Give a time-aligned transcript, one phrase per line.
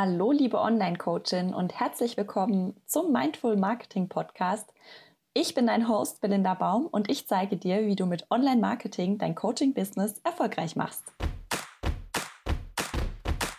[0.00, 4.72] Hallo, liebe Online-Coachin und herzlich willkommen zum Mindful Marketing Podcast.
[5.34, 9.34] Ich bin dein Host Belinda Baum und ich zeige dir, wie du mit Online-Marketing dein
[9.34, 11.02] Coaching-Business erfolgreich machst.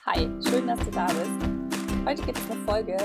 [0.06, 2.06] Hi, schön, dass du da bist.
[2.06, 2.98] Heute gibt es eine Folge,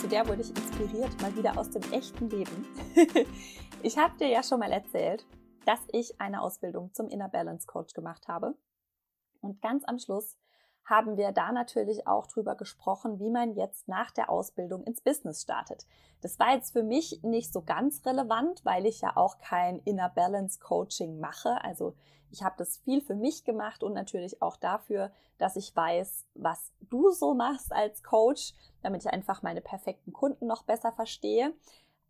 [0.00, 2.68] zu der wurde ich inspiriert, mal wieder aus dem echten Leben.
[3.82, 5.26] ich habe dir ja schon mal erzählt,
[5.66, 8.54] dass ich eine Ausbildung zum Inner Balance Coach gemacht habe.
[9.40, 10.36] Und ganz am Schluss
[10.90, 15.40] haben wir da natürlich auch drüber gesprochen, wie man jetzt nach der Ausbildung ins Business
[15.42, 15.86] startet.
[16.20, 20.08] Das war jetzt für mich nicht so ganz relevant, weil ich ja auch kein Inner
[20.08, 21.62] Balance Coaching mache.
[21.64, 21.94] Also
[22.32, 26.72] ich habe das viel für mich gemacht und natürlich auch dafür, dass ich weiß, was
[26.80, 31.54] du so machst als Coach, damit ich einfach meine perfekten Kunden noch besser verstehe.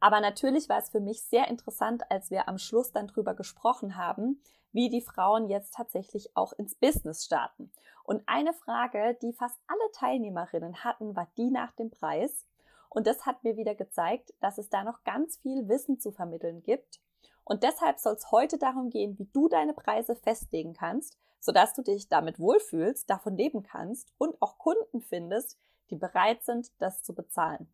[0.00, 3.96] Aber natürlich war es für mich sehr interessant, als wir am Schluss dann drüber gesprochen
[3.96, 7.70] haben, wie die Frauen jetzt tatsächlich auch ins Business starten.
[8.04, 12.46] Und eine Frage, die fast alle Teilnehmerinnen hatten, war die nach dem Preis.
[12.88, 16.62] Und das hat mir wieder gezeigt, dass es da noch ganz viel Wissen zu vermitteln
[16.62, 17.00] gibt.
[17.44, 21.82] Und deshalb soll es heute darum gehen, wie du deine Preise festlegen kannst, sodass du
[21.82, 25.58] dich damit wohlfühlst, davon leben kannst und auch Kunden findest,
[25.90, 27.68] die bereit sind, das zu bezahlen.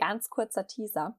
[0.00, 1.14] Ganz kurzer Teaser.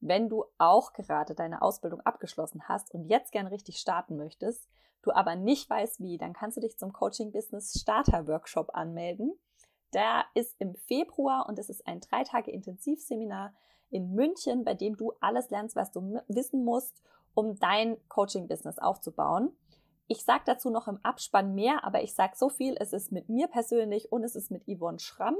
[0.00, 4.70] Wenn du auch gerade deine Ausbildung abgeschlossen hast und jetzt gern richtig starten möchtest,
[5.02, 9.38] du aber nicht weißt wie, dann kannst du dich zum Coaching Business Starter Workshop anmelden.
[9.92, 13.52] Der ist im Februar und es ist ein drei Tage Intensivseminar
[13.90, 17.02] in München, bei dem du alles lernst, was du wissen musst,
[17.34, 19.54] um dein Coaching Business aufzubauen.
[20.08, 23.28] Ich sage dazu noch im Abspann mehr, aber ich sage so viel, es ist mit
[23.28, 25.36] mir persönlich und es ist mit Yvonne Schramm.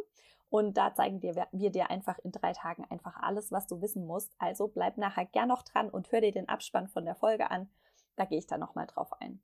[0.53, 4.06] Und da zeigen wir, wir dir einfach in drei Tagen einfach alles, was du wissen
[4.06, 4.34] musst.
[4.39, 7.70] Also bleib nachher gern noch dran und hör dir den Abspann von der Folge an.
[8.17, 9.42] Da gehe ich dann nochmal drauf ein.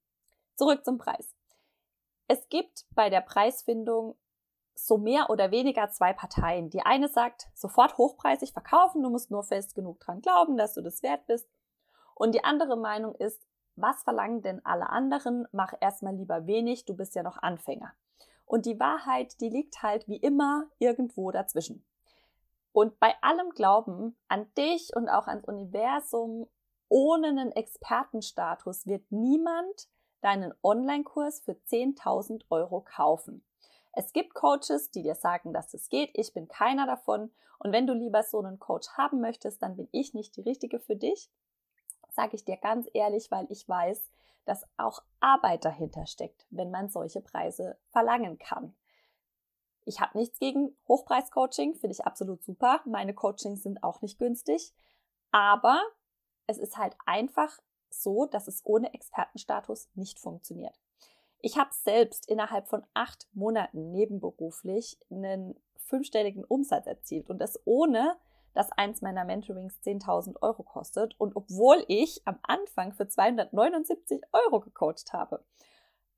[0.57, 1.35] Zurück zum Preis.
[2.27, 4.17] Es gibt bei der Preisfindung
[4.75, 6.69] so mehr oder weniger zwei Parteien.
[6.69, 10.83] Die eine sagt, sofort hochpreisig verkaufen, du musst nur fest genug dran glauben, dass du
[10.83, 11.49] das wert bist.
[12.17, 15.49] Und die andere Meinung ist, was verlangen denn alle anderen?
[15.53, 17.95] Mach erstmal lieber wenig, du bist ja noch Anfänger.
[18.49, 21.85] Und die Wahrheit, die liegt halt wie immer irgendwo dazwischen.
[22.73, 26.49] Und bei allem Glauben an dich und auch ans Universum
[26.89, 29.89] ohne einen Expertenstatus wird niemand
[30.23, 33.45] deinen Online-Kurs für 10.000 Euro kaufen.
[33.93, 36.11] Es gibt Coaches, die dir sagen, dass es geht.
[36.15, 37.31] Ich bin keiner davon.
[37.59, 40.79] Und wenn du lieber so einen Coach haben möchtest, dann bin ich nicht die richtige
[40.79, 41.31] für dich.
[42.09, 44.09] Sage ich dir ganz ehrlich, weil ich weiß,
[44.49, 48.75] dass auch Arbeit dahinter steckt, wenn man solche Preise verlangen kann.
[49.85, 52.81] Ich habe nichts gegen Hochpreis-Coaching, finde ich absolut super.
[52.85, 54.75] Meine Coachings sind auch nicht günstig,
[55.31, 55.81] aber
[56.47, 57.59] es ist halt einfach
[57.91, 60.79] so, dass es ohne Expertenstatus nicht funktioniert.
[61.41, 68.17] Ich habe selbst innerhalb von acht Monaten nebenberuflich einen fünfstelligen Umsatz erzielt und das ohne
[68.59, 74.59] dass eins meiner Mentorings 10.000 Euro kostet und obwohl ich am Anfang für 279 Euro
[74.59, 75.45] gecoacht habe.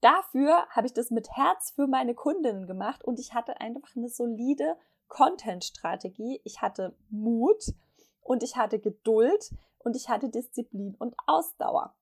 [0.00, 4.08] Dafür habe ich das mit Herz für meine Kundinnen gemacht und ich hatte einfach eine
[4.08, 6.40] solide Content-Strategie.
[6.44, 7.74] Ich hatte Mut
[8.22, 11.94] und ich hatte Geduld und ich hatte Disziplin und Ausdauer.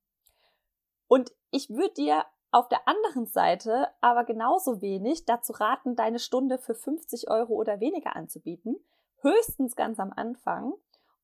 [1.09, 6.59] Und ich würde dir auf der anderen Seite aber genauso wenig dazu raten, deine Stunde
[6.59, 8.77] für 50 Euro oder weniger anzubieten,
[9.21, 10.75] höchstens ganz am Anfang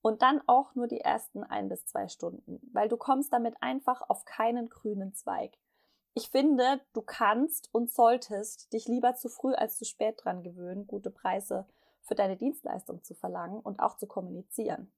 [0.02, 4.02] und dann auch nur die ersten ein bis zwei Stunden, weil du kommst damit einfach
[4.08, 5.56] auf keinen grünen Zweig.
[6.12, 10.86] Ich finde, du kannst und solltest dich lieber zu früh als zu spät dran gewöhnen,
[10.86, 11.66] gute Preise
[12.02, 14.92] für deine Dienstleistung zu verlangen und auch zu kommunizieren.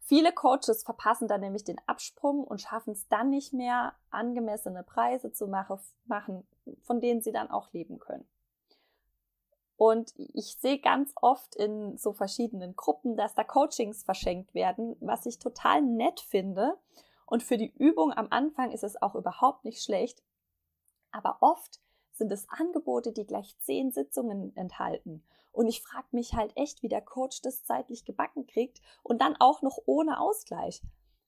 [0.00, 5.32] Viele Coaches verpassen dann nämlich den Absprung und schaffen es dann nicht mehr, angemessene Preise
[5.32, 6.46] zu machen,
[6.82, 8.26] von denen sie dann auch leben können.
[9.82, 15.26] Und ich sehe ganz oft in so verschiedenen Gruppen, dass da Coachings verschenkt werden, was
[15.26, 16.78] ich total nett finde.
[17.26, 20.22] Und für die Übung am Anfang ist es auch überhaupt nicht schlecht.
[21.10, 21.80] Aber oft
[22.12, 25.24] sind es Angebote, die gleich zehn Sitzungen enthalten.
[25.50, 29.34] Und ich frage mich halt echt, wie der Coach das zeitlich gebacken kriegt und dann
[29.40, 30.80] auch noch ohne Ausgleich.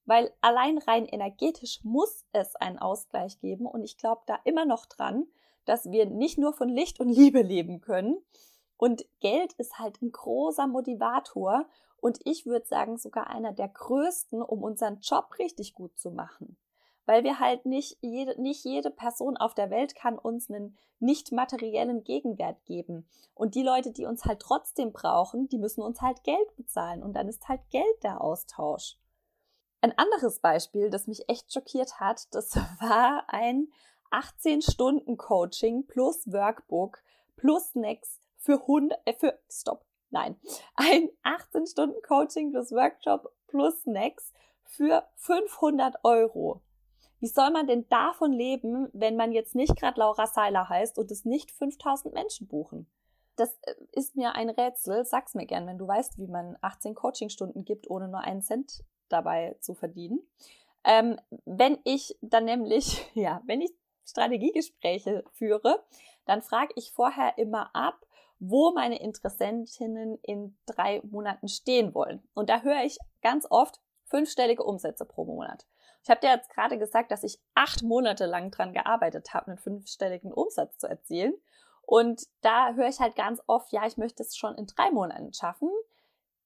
[0.05, 3.67] Weil allein rein energetisch muss es einen Ausgleich geben.
[3.67, 5.27] Und ich glaube da immer noch dran,
[5.64, 8.19] dass wir nicht nur von Licht und Liebe leben können.
[8.76, 11.66] Und Geld ist halt ein großer Motivator
[11.96, 16.56] und ich würde sagen sogar einer der größten, um unseren Job richtig gut zu machen.
[17.06, 21.32] Weil wir halt nicht jede, nicht jede Person auf der Welt kann uns einen nicht
[21.32, 23.06] materiellen Gegenwert geben.
[23.34, 27.14] Und die Leute, die uns halt trotzdem brauchen, die müssen uns halt Geld bezahlen und
[27.14, 28.96] dann ist halt Geld der Austausch.
[29.81, 33.69] Ein anderes Beispiel, das mich echt schockiert hat, das war ein
[34.14, 37.02] 18 Stunden Coaching plus Workbook
[37.34, 40.37] plus Snacks für 100, äh, für, stopp, nein,
[40.76, 44.32] ein 18 Stunden Coaching plus Workshop plus Snacks
[44.62, 46.61] für 500 Euro.
[47.19, 51.11] Wie soll man denn davon leben, wenn man jetzt nicht gerade Laura Seiler heißt und
[51.11, 52.87] es nicht 5000 Menschen buchen?
[53.34, 55.05] Das äh, ist mir ein Rätsel.
[55.05, 58.84] Sag's mir gern, wenn du weißt, wie man 18 Coachingstunden gibt, ohne nur einen Cent
[59.08, 60.20] dabei zu verdienen.
[60.84, 63.72] Ähm, wenn ich dann nämlich, ja, wenn ich
[64.06, 65.83] Strategiegespräche führe,
[66.27, 68.06] dann frage ich vorher immer ab,
[68.39, 72.23] wo meine Interessentinnen in drei Monaten stehen wollen.
[72.35, 75.67] Und da höre ich ganz oft fünfstellige Umsätze pro Monat.
[76.03, 79.59] Ich habe dir jetzt gerade gesagt, dass ich acht Monate lang dran gearbeitet habe, einen
[79.59, 81.35] fünfstelligen Umsatz zu erzielen.
[81.81, 85.33] Und da höre ich halt ganz oft, ja, ich möchte es schon in drei Monaten
[85.33, 85.71] schaffen.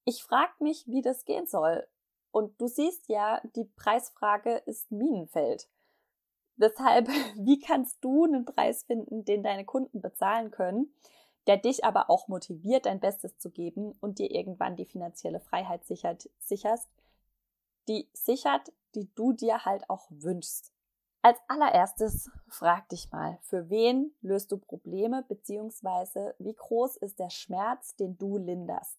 [0.04, 1.86] Ich frage mich, wie das gehen soll.
[2.30, 5.68] Und du siehst ja, die Preisfrage ist Minenfeld.
[6.58, 10.92] Deshalb, wie kannst du einen Preis finden, den deine Kunden bezahlen können,
[11.46, 15.84] der dich aber auch motiviert, dein Bestes zu geben und dir irgendwann die finanzielle Freiheit
[15.86, 16.88] sichert, sicherst,
[17.88, 20.72] die sichert, die du dir halt auch wünschst.
[21.22, 27.30] Als allererstes frag dich mal, für wen löst du Probleme beziehungsweise wie groß ist der
[27.30, 28.98] Schmerz, den du linderst?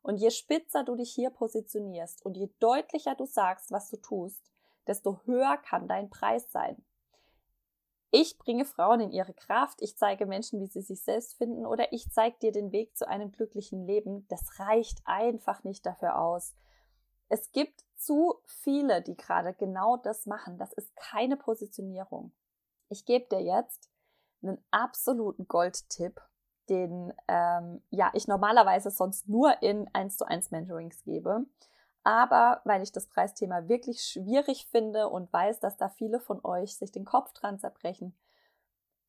[0.00, 4.40] Und je spitzer du dich hier positionierst und je deutlicher du sagst, was du tust,
[4.86, 6.82] desto höher kann dein Preis sein.
[8.10, 11.92] Ich bringe Frauen in ihre Kraft, ich zeige Menschen, wie sie sich selbst finden oder
[11.92, 14.26] ich zeige dir den Weg zu einem glücklichen Leben.
[14.28, 16.54] Das reicht einfach nicht dafür aus.
[17.28, 20.56] Es gibt zu viele, die gerade genau das machen.
[20.56, 22.32] Das ist keine Positionierung.
[22.88, 23.90] Ich gebe dir jetzt
[24.42, 26.20] einen absoluten Goldtipp,
[26.70, 31.44] den ähm, ja ich normalerweise sonst nur in 1 zu 1 Mentorings gebe.
[32.08, 36.74] Aber weil ich das Preisthema wirklich schwierig finde und weiß, dass da viele von euch
[36.74, 38.16] sich den Kopf dran zerbrechen,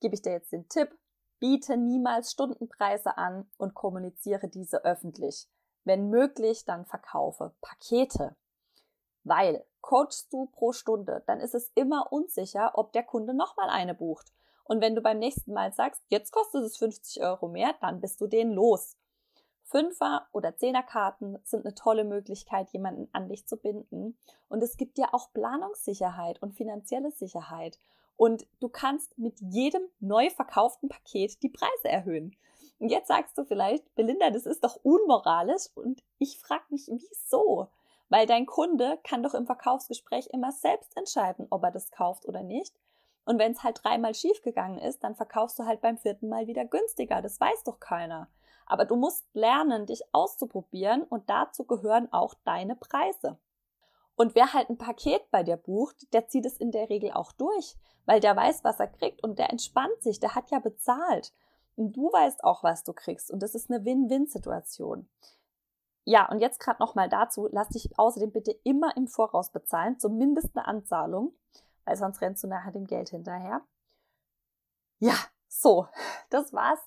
[0.02, 0.94] gebe ich dir jetzt den Tipp,
[1.40, 5.48] biete niemals Stundenpreise an und kommuniziere diese öffentlich.
[5.86, 8.36] Wenn möglich, dann verkaufe Pakete.
[9.24, 13.96] Weil coachst du pro Stunde, dann ist es immer unsicher, ob der Kunde nochmal eine
[13.96, 14.34] bucht.
[14.66, 18.20] Und wenn du beim nächsten Mal sagst, jetzt kostet es 50 Euro mehr, dann bist
[18.20, 18.98] du den los.
[19.70, 24.18] Fünfer- oder Zehnerkarten sind eine tolle Möglichkeit, jemanden an dich zu binden.
[24.48, 27.80] Und es gibt dir auch Planungssicherheit und finanzielle Sicherheit.
[28.18, 32.36] Und du kannst mit jedem neu verkauften Paket die Preise erhöhen.
[32.80, 35.70] Und jetzt sagst du vielleicht, Belinda, das ist doch unmoralisch.
[35.76, 37.68] Und ich frage mich, wieso?
[38.10, 42.42] Weil dein Kunde kann doch im Verkaufsgespräch immer selbst entscheiden, ob er das kauft oder
[42.42, 42.74] nicht.
[43.30, 46.66] Und wenn es halt dreimal schiefgegangen ist, dann verkaufst du halt beim vierten Mal wieder
[46.66, 47.22] günstiger.
[47.22, 48.28] Das weiß doch keiner.
[48.66, 53.38] Aber du musst lernen, dich auszuprobieren und dazu gehören auch deine Preise.
[54.16, 57.32] Und wer halt ein Paket bei dir bucht, der zieht es in der Regel auch
[57.32, 57.76] durch,
[58.08, 61.32] weil der weiß, was er kriegt und der entspannt sich, der hat ja bezahlt.
[61.76, 65.08] Und du weißt auch, was du kriegst und das ist eine Win-Win-Situation.
[66.04, 70.58] Ja, und jetzt gerade nochmal dazu, lass dich außerdem bitte immer im Voraus bezahlen, zumindest
[70.58, 71.36] eine Anzahlung,
[71.90, 73.62] weil sonst rennst du nachher dem Geld hinterher.
[75.00, 75.16] Ja,
[75.48, 75.88] so,
[76.30, 76.80] das war's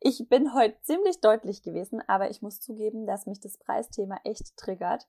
[0.00, 4.56] ich bin heute ziemlich deutlich gewesen, aber ich muss zugeben, dass mich das Preisthema echt
[4.56, 5.06] triggert.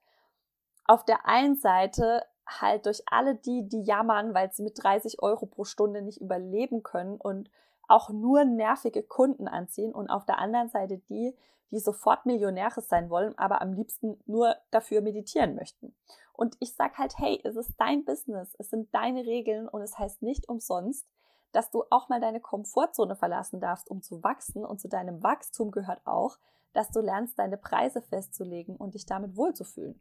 [0.86, 2.26] Auf der einen Seite
[2.60, 6.84] halt durch alle die, die jammern, weil sie mit 30 Euro pro Stunde nicht überleben
[6.84, 7.50] können und
[7.88, 11.36] auch nur nervige Kunden anziehen und auf der anderen Seite die,
[11.72, 15.96] die sofort Millionäre sein wollen, aber am liebsten nur dafür meditieren möchten.
[16.34, 19.98] Und ich sag halt, hey, es ist dein Business, es sind deine Regeln und es
[19.98, 21.08] heißt nicht umsonst,
[21.52, 24.66] dass du auch mal deine Komfortzone verlassen darfst, um zu wachsen.
[24.66, 26.38] Und zu deinem Wachstum gehört auch,
[26.74, 30.00] dass du lernst, deine Preise festzulegen und dich damit wohlzufühlen.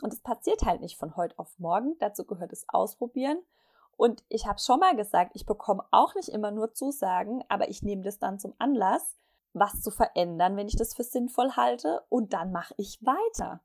[0.00, 1.96] Und es passiert halt nicht von heute auf morgen.
[1.98, 3.38] Dazu gehört es ausprobieren.
[3.96, 7.82] Und ich habe schon mal gesagt, ich bekomme auch nicht immer nur Zusagen, aber ich
[7.82, 9.16] nehme das dann zum Anlass,
[9.52, 12.02] was zu verändern, wenn ich das für sinnvoll halte.
[12.08, 13.60] Und dann mache ich weiter.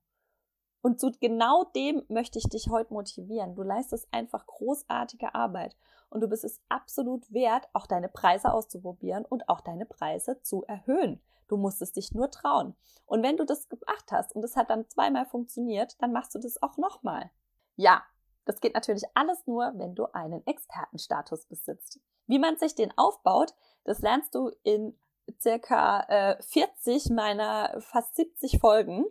[0.82, 3.56] Und zu genau dem möchte ich dich heute motivieren.
[3.56, 5.76] Du leistest einfach großartige Arbeit
[6.10, 10.64] und du bist es absolut wert, auch deine Preise auszuprobieren und auch deine Preise zu
[10.66, 11.22] erhöhen.
[11.48, 12.76] Du musst es dich nur trauen.
[13.06, 16.40] Und wenn du das gemacht hast und es hat dann zweimal funktioniert, dann machst du
[16.40, 17.32] das auch nochmal.
[17.76, 18.04] Ja,
[18.46, 22.00] das geht natürlich alles nur, wenn du einen Expertenstatus besitzt.
[22.28, 24.98] Wie man sich den aufbaut, das lernst du in
[25.42, 29.06] circa äh, 40 meiner fast 70 Folgen.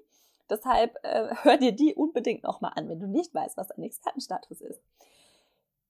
[0.48, 4.60] Deshalb äh, hör dir die unbedingt nochmal an, wenn du nicht weißt, was ein Expertenstatus
[4.60, 4.80] ist.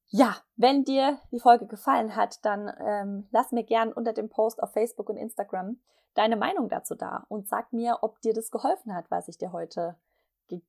[0.08, 4.62] Ja, wenn dir die Folge gefallen hat, dann ähm, lass mir gern unter dem Post
[4.62, 5.78] auf Facebook und Instagram
[6.16, 9.52] deine Meinung dazu da und sag mir, ob dir das geholfen hat, was ich dir
[9.52, 9.96] heute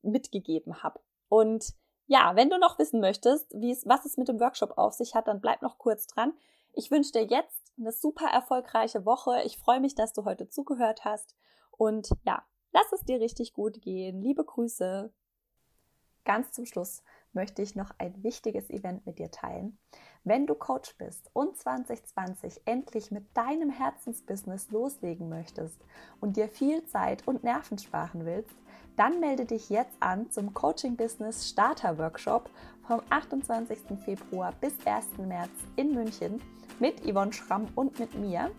[0.02, 1.00] mitgegeben habe.
[1.28, 1.74] Und
[2.06, 5.14] ja, wenn du noch wissen möchtest, wie es, was es mit dem Workshop auf sich
[5.14, 6.32] hat, dann bleib noch kurz dran.
[6.72, 9.42] Ich wünsche dir jetzt eine super erfolgreiche Woche.
[9.44, 11.34] Ich freue mich, dass du heute zugehört hast.
[11.70, 14.22] Und ja, lass es dir richtig gut gehen.
[14.22, 15.12] Liebe Grüße.
[16.24, 19.78] Ganz zum Schluss möchte ich noch ein wichtiges Event mit dir teilen.
[20.24, 25.80] Wenn du Coach bist und 2020 endlich mit deinem Herzensbusiness loslegen möchtest
[26.20, 28.54] und dir viel Zeit und Nerven sparen willst,
[28.96, 32.50] dann melde dich jetzt an zum Coaching Business Starter Workshop
[32.86, 33.98] vom 28.
[34.04, 35.18] Februar bis 1.
[35.18, 36.42] März in München
[36.80, 38.50] mit Yvonne Schramm und mit mir.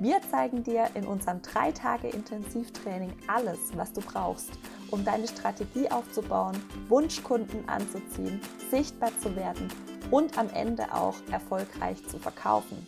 [0.00, 4.52] Wir zeigen dir in unserem drei Tage Intensivtraining alles, was du brauchst,
[4.90, 6.56] um deine Strategie aufzubauen,
[6.88, 8.40] Wunschkunden anzuziehen,
[8.70, 9.68] sichtbar zu werden
[10.10, 12.86] und am Ende auch erfolgreich zu verkaufen.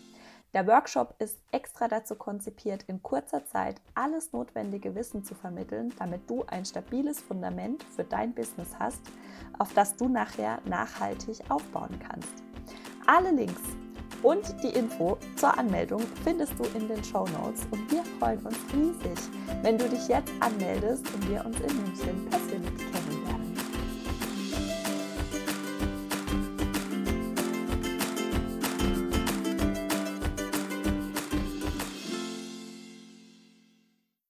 [0.53, 6.29] Der Workshop ist extra dazu konzipiert, in kurzer Zeit alles notwendige Wissen zu vermitteln, damit
[6.29, 9.01] du ein stabiles Fundament für dein Business hast,
[9.59, 12.33] auf das du nachher nachhaltig aufbauen kannst.
[13.07, 13.63] Alle Links
[14.23, 18.57] und die Info zur Anmeldung findest du in den Show Notes und wir freuen uns
[18.73, 19.19] riesig,
[19.63, 22.90] wenn du dich jetzt anmeldest und wir uns in München persönlich.